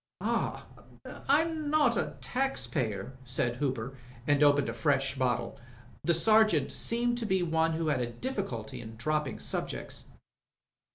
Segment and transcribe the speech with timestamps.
[0.19, 0.63] "Ahl
[1.29, 5.59] I'm not a tax payer," said Hooper, and opened a fresh bottle.
[6.05, 10.05] The Sergeant seemed to be one who had a difficulty in dropping subjects.